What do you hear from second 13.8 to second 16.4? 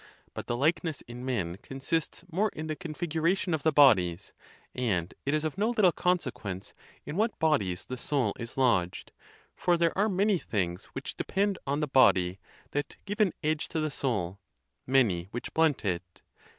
soul, many which blunt it.